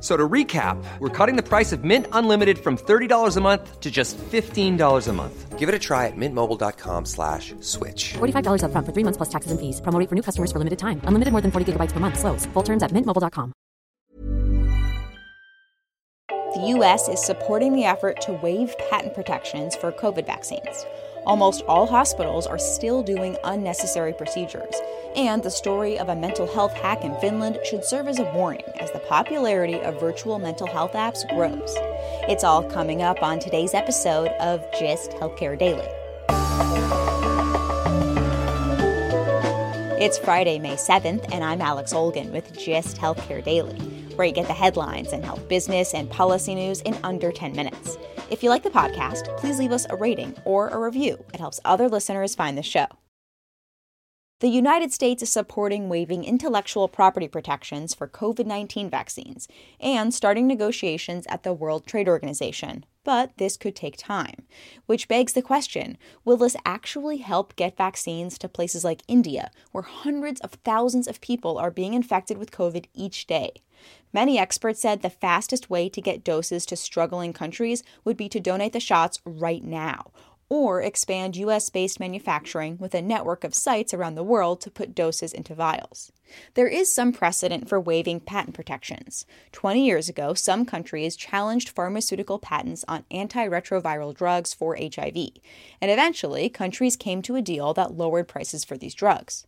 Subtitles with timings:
[0.00, 3.90] So to recap, we're cutting the price of Mint Unlimited from $30 a month to
[3.90, 5.58] just $15 a month.
[5.58, 8.14] Give it a try at mintmobile.com slash switch.
[8.14, 9.82] $45 up front for three months plus taxes and fees.
[9.82, 11.02] Promo for new customers for limited time.
[11.04, 12.18] Unlimited more than 40 gigabytes per month.
[12.18, 12.46] Slows.
[12.54, 13.52] Full terms at mintmobile.com.
[16.54, 17.06] The U.S.
[17.08, 20.84] is supporting the effort to waive patent protections for COVID vaccines.
[21.24, 24.74] Almost all hospitals are still doing unnecessary procedures,
[25.16, 28.64] and the story of a mental health hack in Finland should serve as a warning
[28.78, 31.74] as the popularity of virtual mental health apps grows.
[32.28, 35.88] It's all coming up on today's episode of Gist Healthcare Daily.
[40.00, 43.76] It's Friday, May 7th, and I'm Alex Olgin with Gist Healthcare Daily,
[44.14, 47.98] where you get the headlines and health business and policy news in under 10 minutes.
[48.30, 51.22] If you like the podcast, please leave us a rating or a review.
[51.34, 52.86] It helps other listeners find the show.
[54.40, 59.46] The United States is supporting waiving intellectual property protections for COVID 19 vaccines
[59.78, 62.86] and starting negotiations at the World Trade Organization.
[63.04, 64.46] But this could take time,
[64.86, 69.82] which begs the question will this actually help get vaccines to places like India, where
[69.82, 73.52] hundreds of thousands of people are being infected with COVID each day?
[74.12, 78.40] Many experts said the fastest way to get doses to struggling countries would be to
[78.40, 80.12] donate the shots right now,
[80.50, 84.94] or expand US based manufacturing with a network of sites around the world to put
[84.94, 86.12] doses into vials.
[86.54, 89.24] There is some precedent for waiving patent protections.
[89.52, 95.16] 20 years ago, some countries challenged pharmaceutical patents on antiretroviral drugs for HIV,
[95.80, 99.46] and eventually, countries came to a deal that lowered prices for these drugs.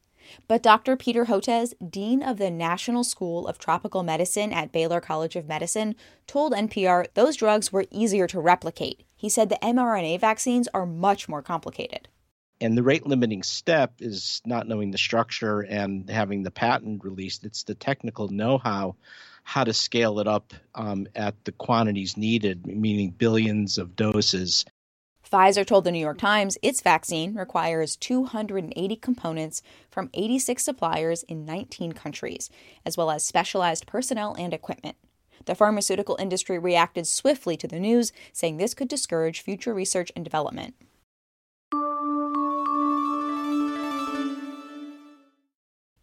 [0.49, 0.97] But Dr.
[0.97, 5.94] Peter Hotez, Dean of the National School of Tropical Medicine at Baylor College of Medicine,
[6.27, 9.05] told NPR those drugs were easier to replicate.
[9.16, 12.09] He said the mRNA vaccines are much more complicated.
[12.60, 17.44] And the rate limiting step is not knowing the structure and having the patent released.
[17.44, 18.94] It's the technical know how,
[19.43, 24.65] how to scale it up um, at the quantities needed, meaning billions of doses.
[25.32, 31.47] Pfizer told the New York Times its vaccine requires 280 components from 86 suppliers in
[31.47, 32.50] 19 countries,
[32.84, 34.97] as well as specialized personnel and equipment.
[35.47, 40.22] The pharmaceutical industry reacted swiftly to the news, saying this could discourage future research and
[40.22, 40.75] development.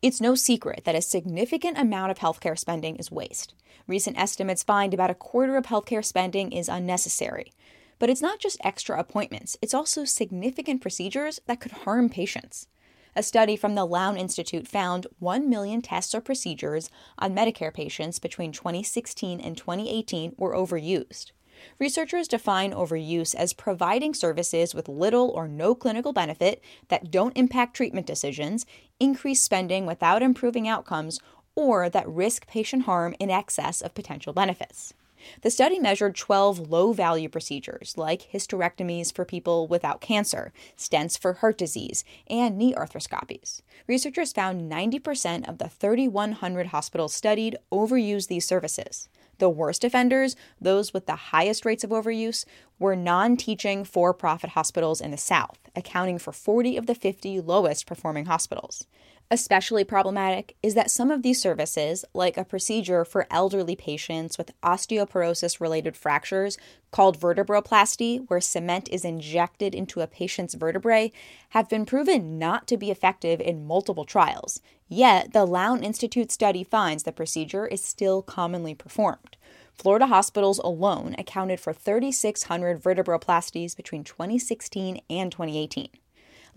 [0.02, 3.54] It's no secret that a significant amount of healthcare spending is waste.
[3.86, 7.54] Recent estimates find about a quarter of healthcare spending is unnecessary.
[8.00, 12.68] But it's not just extra appointments, it's also significant procedures that could harm patients.
[13.16, 18.20] A study from the Lown Institute found 1 million tests or procedures on Medicare patients
[18.20, 21.32] between 2016 and 2018 were overused.
[21.78, 27.76] Researchers define overuse as providing services with little or no clinical benefit that don't impact
[27.76, 28.66] treatment decisions,
[29.00, 31.20] increase spending without improving outcomes,
[31.56, 34.94] or that risk patient harm in excess of potential benefits.
[35.42, 41.34] The study measured 12 low value procedures like hysterectomies for people without cancer, stents for
[41.34, 43.62] heart disease, and knee arthroscopies.
[43.88, 49.10] Researchers found 90% of the 3,100 hospitals studied overused these services.
[49.40, 52.46] The worst offenders, those with the highest rates of overuse,
[52.78, 57.40] were non teaching for profit hospitals in the South, accounting for 40 of the 50
[57.40, 58.86] lowest performing hospitals.
[59.32, 64.60] Especially problematic is that some of these services, like a procedure for elderly patients with
[64.64, 66.58] osteoporosis related fractures
[66.90, 71.12] called vertebroplasty, where cement is injected into a patient's vertebrae,
[71.50, 74.62] have been proven not to be effective in multiple trials.
[74.88, 79.38] Yet, the Lown Institute study finds the procedure is still commonly performed.
[79.76, 85.90] Florida hospitals alone accounted for 3,600 vertebroplasties between 2016 and 2018.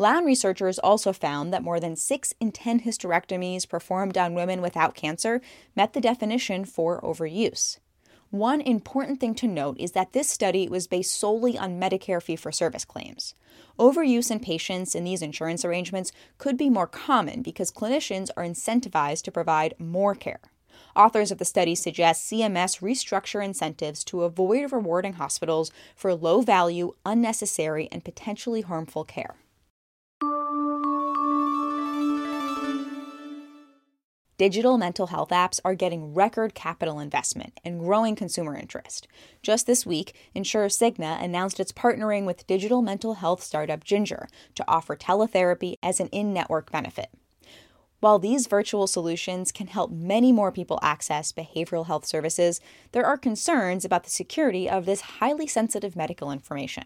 [0.03, 4.97] Lown researchers also found that more than 6 in 10 hysterectomies performed on women without
[4.97, 5.41] cancer
[5.77, 7.79] met the definition for overuse.
[8.31, 12.35] One important thing to note is that this study was based solely on Medicare fee
[12.35, 13.37] for service claims.
[13.79, 19.23] Overuse in patients in these insurance arrangements could be more common because clinicians are incentivized
[19.23, 20.41] to provide more care.
[20.97, 26.93] Authors of the study suggest CMS restructure incentives to avoid rewarding hospitals for low value,
[27.07, 29.37] unnecessary, and potentially harmful care.
[34.43, 39.07] Digital mental health apps are getting record capital investment and growing consumer interest.
[39.41, 44.65] Just this week, insurer Cigna announced it's partnering with digital mental health startup Ginger to
[44.67, 47.11] offer teletherapy as an in network benefit.
[48.03, 52.61] While these virtual solutions can help many more people access behavioral health services,
[52.91, 56.83] there are concerns about the security of this highly sensitive medical information.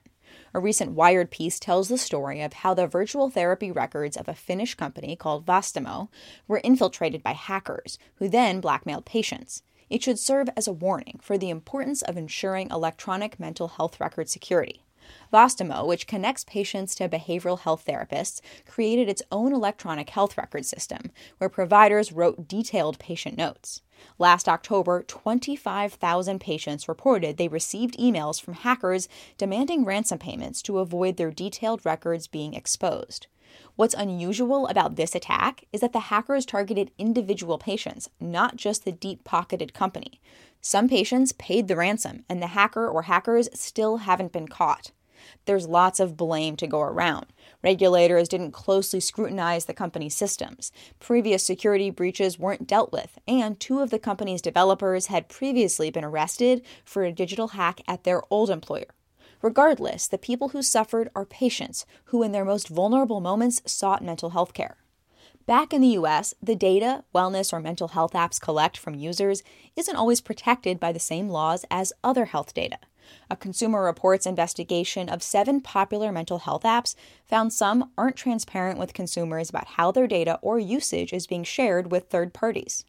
[0.53, 4.35] A recent Wired piece tells the story of how the virtual therapy records of a
[4.35, 6.09] Finnish company called Vastaamo
[6.47, 9.63] were infiltrated by hackers, who then blackmailed patients.
[9.89, 14.29] It should serve as a warning for the importance of ensuring electronic mental health record
[14.29, 14.86] security.
[15.33, 21.11] Vastaamo, which connects patients to behavioral health therapists, created its own electronic health record system
[21.39, 23.83] where providers wrote detailed patient notes.
[24.19, 29.09] Last October, 25,000 patients reported they received emails from hackers
[29.39, 33.27] demanding ransom payments to avoid their detailed records being exposed.
[33.77, 38.93] What's unusual about this attack is that the hackers targeted individual patients, not just the
[38.93, 40.21] deep pocketed company.
[40.61, 44.91] Some patients paid the ransom, and the hacker or hackers still haven't been caught.
[45.45, 47.27] There's lots of blame to go around.
[47.63, 50.73] Regulators didn't closely scrutinize the company's systems.
[51.01, 56.05] Previous security breaches weren't dealt with, and two of the company's developers had previously been
[56.05, 58.95] arrested for a digital hack at their old employer.
[59.43, 64.31] Regardless, the people who suffered are patients who, in their most vulnerable moments, sought mental
[64.31, 64.77] health care.
[65.47, 69.45] Back in the US, the data wellness or mental health apps collect from users
[69.77, 72.79] isn't always protected by the same laws as other health data.
[73.31, 76.95] A Consumer Reports investigation of seven popular mental health apps
[77.25, 81.91] found some aren't transparent with consumers about how their data or usage is being shared
[81.91, 82.85] with third parties.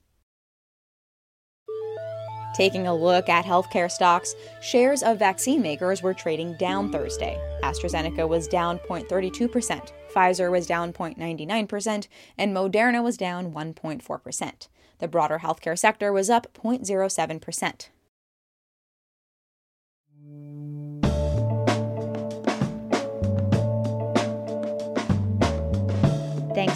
[2.58, 7.40] Taking a look at healthcare stocks, shares of vaccine makers were trading down Thursday.
[7.62, 14.68] AstraZeneca was down 0.32%, Pfizer was down 0.99%, and Moderna was down 1.4%.
[14.98, 17.90] The broader healthcare sector was up 0.07%.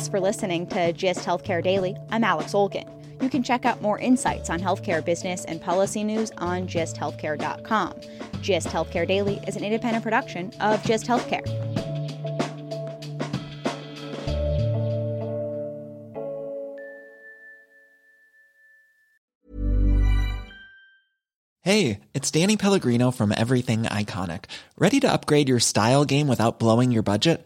[0.02, 1.96] Thanks for listening to GIST Healthcare Daily.
[2.10, 2.90] I'm Alex Olgin.
[3.22, 7.94] You can check out more insights on healthcare business and policy news on gisthealthcare.com.
[8.42, 11.46] GIST Healthcare Daily is an independent production of GIST Healthcare.
[21.62, 24.46] Hey, it's Danny Pellegrino from Everything Iconic.
[24.80, 27.46] Ready to upgrade your style game without blowing your budget?